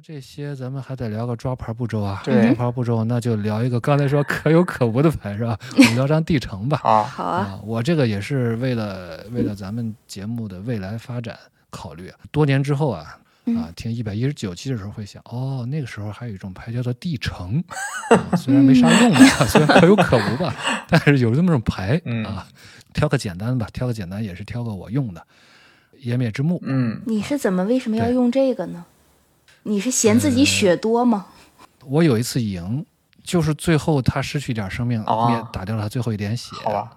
[0.00, 2.22] 了这些，咱们还得聊个抓牌步骤啊。
[2.24, 5.58] 对抓牌步骤那就聊一个刚才说可有可无的牌是吧？
[5.76, 6.80] 我们聊张地城吧。
[6.84, 12.10] 啊，好啊，啊，我这个也是为了为了咱们节目的未来发展考虑。
[12.30, 17.62] 多年之后啊嗯啊，听一百一十九期的时候会想，哦，那个时候还有一种牌叫做地城，
[18.10, 20.54] 啊虽然没啥用吧，虽然可有可无吧，
[20.88, 22.48] 但是有这么种牌嗯啊。
[22.92, 25.24] 挑个简单吧，挑个简单也是挑个我用的
[26.02, 26.58] 湮灭之木。
[26.64, 28.84] 嗯，你是怎么为什么要用这个呢？
[29.64, 31.26] 你是嫌自己血多吗？
[31.84, 32.84] 我有一次赢，
[33.22, 36.54] 就是最后他失去一点生命，哦灭打掉了他最后一点血。
[36.64, 36.90] 好吧，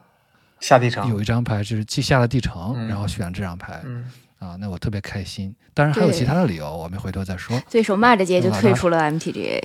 [0.60, 3.82] 下地城，有一张牌就是既下了地城，嗯然后选这张牌。
[3.86, 4.06] 嗯，
[4.40, 5.54] 啊，那我特别开心。
[5.74, 7.60] 当然还有其他的理由，我们回头再说。
[7.70, 9.64] 对手骂着街就退出了 MTGA。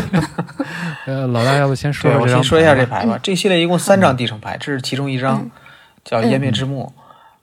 [1.06, 3.18] 呃，老大，要不先说对，说这张我先说一下这牌吧。
[3.22, 5.50] 这系列一共三张地城牌，这是其中一张嗯，
[6.04, 6.92] 叫湮灭之墓。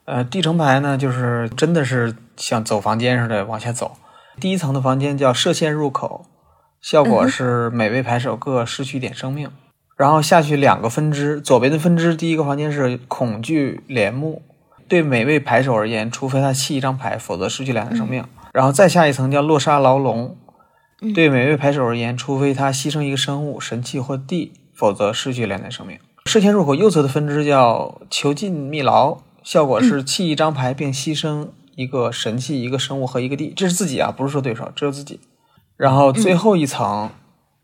[0.06, 3.96] 呃，地城牌呢，就是真的是像走房间似的往下走。
[4.38, 6.24] 第一层的房间叫射线入口，
[6.80, 9.50] 效果嗯是每位牌手各失去一点生命。
[9.96, 14.42] 然后下去两个分支，左边的分支第一个房间是恐惧帘幕，
[14.86, 18.24] 对每位牌手而言，除非他弃一张牌，否则失去两点生命。
[18.52, 20.36] 然后再下一层叫落沙牢笼，
[21.02, 25.98] 嗯对每位牌手而言，除非他牺牲一个生物、神器或地，否则失去两点生命。
[26.26, 31.48] 射线入口右侧的分支叫囚禁密牢，效果是弃一张牌并牺牲
[31.78, 35.20] 一个神器、一个生物和一个地，这是自己啊，不是说对手，只有自己。
[35.76, 37.08] 然后最后一层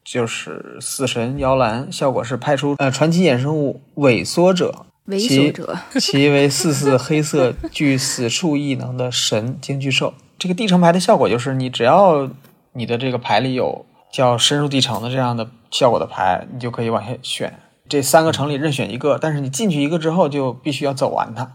[0.04, 5.52] 就是死神摇篮，效果是派出呃传奇衍生物萎缩者，猥其
[5.98, 10.14] 其为四四黑色具死树异能的神惊巨兽。
[10.38, 12.30] 这个地城牌的效果就是，你只要
[12.74, 17.58] 你的这个牌里有叫深入地城的这样的效果的牌，你就可以往下选。
[17.88, 21.52] 这三个城里任选一个，但是你进去一个之后，就必须要走完它，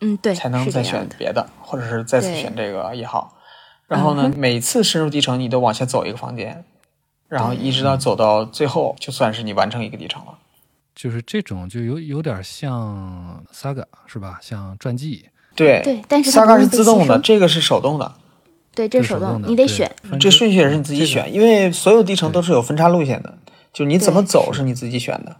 [0.00, 0.82] 嗯，对，才能再。
[0.82, 3.36] 选别的，或者是再次选这个也好。
[3.86, 6.64] 然后呢，每次深入地城，你都往下走一个房间，
[7.28, 10.38] 然后一直到走到最后，就算是你完成一个地城了。
[10.94, 14.38] 就是这种，就有有点像 Saga 是吧？
[14.42, 18.12] 像传记，对对但是 Saga 是自动的，这个是手动的。
[18.74, 19.90] 对，这是手动，是手动的，你得选。
[20.20, 23.38] 这顺序也是你自己选，因为所有地城都是有分叉路线的，
[23.72, 25.36] 就是你怎么走是你自己选的。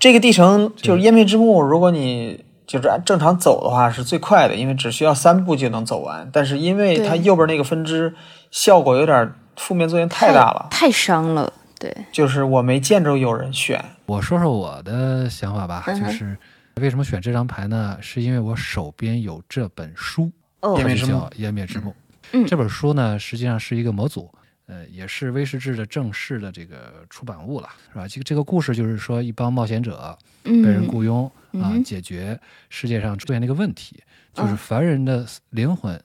[0.00, 6.28] 这个地城就是湮灭之墓，如果你就是按正常走的话是最快的，因为只需要三步就能走完。
[6.32, 8.14] 但是因为它右边那个分支
[8.50, 11.52] 效果有点负面作用太大了，太伤了。
[11.78, 13.84] 对，就是我没见着有人选。
[14.06, 16.36] 我说说我的想法吧，就是
[16.80, 17.96] 为什么选这张牌呢？
[18.00, 21.90] 是因为我手边有这本书，哦湮灭之幕它就叫《湮灭之墓》。
[22.32, 24.28] 嗯这本书呢，实际上是一个模组，
[24.66, 28.08] 呃，也是威士忌的正式的这个出版物了，是吧？
[28.08, 32.38] 这个这个故事就是说，一帮冒险者嗯，被人雇佣、啊，解决
[32.68, 34.02] 世界上出现的一个问题，
[34.34, 36.02] 就是嗯凡人的灵魂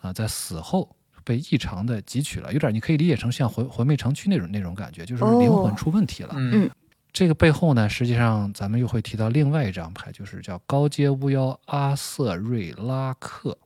[0.00, 6.34] 啊，在死后被异常的汲取了，有点你可以理解成像魂魂魅城区那种那种感觉，就是灵魂哦出问题了。
[6.36, 6.70] 嗯。
[7.10, 13.56] 这个背后呢，实际上咱们又会提到另外一张牌，就是叫高阶巫妖阿瑟瑞拉克，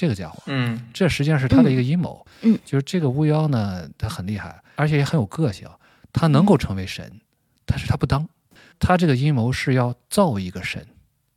[0.00, 0.42] 这个家伙。
[0.46, 2.26] 嗯这实际上是他的一个阴谋。
[2.40, 5.68] 嗯就是这个巫妖呢，他很厉害，而且也很有个性，
[6.10, 7.20] 他能够成为神，
[7.66, 8.26] 但是他不当。
[8.78, 10.86] 他这个阴谋是要造一个神，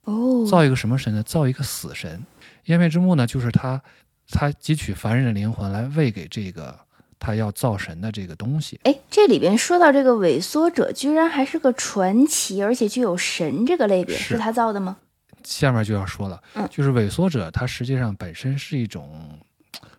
[0.06, 1.22] 哦，造一个什么神呢？
[1.24, 2.24] 造一个死神。
[2.66, 3.82] 湮灭之墓呢，就是他
[4.30, 6.80] 他汲取凡人的灵魂来喂给这个
[7.20, 8.80] 他要造神的这个东西。
[8.84, 14.96] 哎，这里边说到这个萎缩者，居然还是个传奇，而且具有神这个类别，是是他造的吗？
[15.44, 19.40] 下面就要说了，嗯就是萎缩者，它实际上本身是一种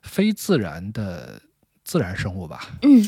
[0.03, 1.41] 非自然的
[1.85, 2.69] 自然生物吧？
[2.83, 3.07] 嗯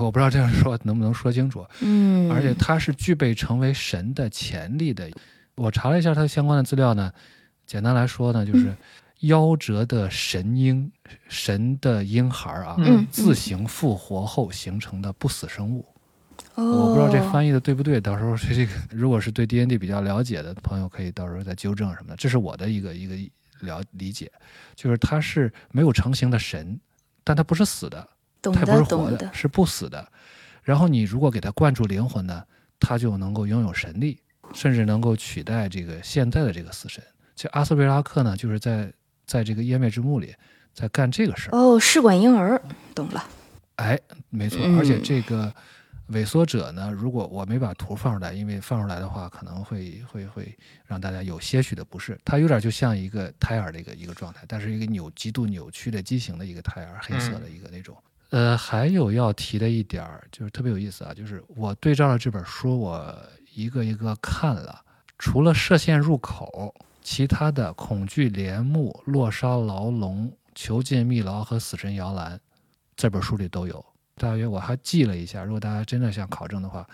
[0.00, 1.66] 我不知道这样说能不能说清楚。
[1.80, 5.10] 嗯，而且它是具备成为神的潜力的。
[5.54, 7.10] 我查了一下它相关的资料呢，
[7.64, 8.76] 简单来说呢，就是
[9.22, 10.90] 夭折的神婴，
[11.28, 15.86] 神的婴孩啊，嗯自行复活后形成的不死生物。
[16.54, 22.16] 哦，我不知道这翻译的对不对，到时候这个如果是对 D N D 比较了解的朋友，可以到时候再纠正什么的。
[22.16, 23.14] 这是我的一个一个
[23.66, 24.30] 了理解，
[24.74, 26.78] 就是他是没有成型的神，
[27.24, 28.06] 但他不是死的，
[28.40, 30.06] 懂它也不是的活的，是不死的。
[30.62, 32.42] 然后你如果给他灌注灵魂呢，
[32.80, 34.18] 他就能够拥有神力，
[34.52, 37.02] 甚至能够取代这个现在的这个死神。
[37.34, 38.92] 这阿斯维拉克呢，就是在
[39.26, 40.34] 在这个湮灭之墓里
[40.74, 41.56] 在干这个事儿。
[41.56, 42.60] 哦，试管婴儿，
[42.94, 43.24] 懂了，
[43.76, 43.98] 哎，
[44.30, 45.52] 没错，嗯而且这个
[46.12, 50.56] 萎缩者呢，如果我没把图放出来，因为放出来的话可能会会会
[50.86, 52.18] 让大家有些许的不适。
[52.24, 57.96] 它有点就像一个胎儿的一个一个状态，但是一个扭极度扭曲的畸形的一个胎儿，黑色的一个那种。
[58.30, 63.16] 呃，还有要提的一点儿就是特别有意思啊，就是我对照了这本书，我
[63.54, 64.80] 一个一个看了，
[65.18, 72.40] 除了射线入口，其他的恐惧帘幕、落沙牢笼、囚禁密牢和死神摇篮，
[72.96, 73.84] 这本书里都有。
[74.18, 76.86] 大约我还记了一下，如果大家真的想考证的话，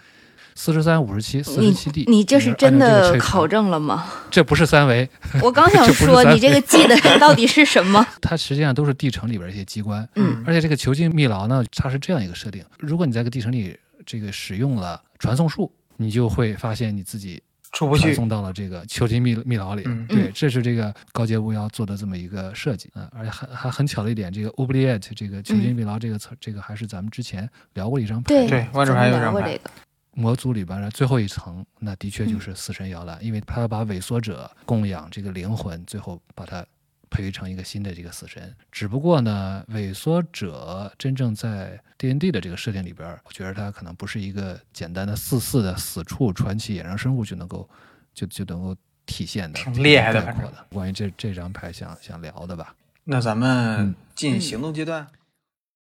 [0.57, 4.07] 四十三、五十七、四十七 D，你这是真的考证，了吗？
[4.31, 5.09] 这不是三维，
[5.41, 8.05] 我刚想 说，你这个记的 到底是什么？
[8.21, 10.07] 它实际上都是地城里边一些机关。
[10.17, 17.41] 嗯而且这个囚禁密牢呢，它是这样一个设定：如果你在这个地城里这个使用了传送术，你就会发现你自己
[17.73, 18.03] 出不去。
[18.03, 19.83] 传送到了这个囚禁密密牢里。
[19.87, 28.29] 嗯对，嗯这是这个高阶巫妖做的这么一个设计啊、而且还还很巧的一点，这个 oubliette 这个囚禁密牢这个词，这个还是咱们之前聊过一张牌。
[28.29, 29.71] 对对万智牌有咱们这张牌
[30.15, 36.63] 魔族里边的最后一层，那的确嗯就是死神摇篮，因为他要把萎缩者供养这个灵魂，最后把它
[37.13, 38.55] 培育成一个新的这个死神。
[38.73, 47.69] 只不过呢，萎缩者真正在 D N D 的这个设定里边，我觉得它可能不是一个简单的四四的死处传奇衍生生物就能够
[48.15, 48.75] 就就能够
[49.05, 50.67] 体现的，挺厉害的概括的。
[50.71, 52.75] 关于这这张牌想想聊的吧。
[53.05, 55.07] 那咱们嗯进行动阶段。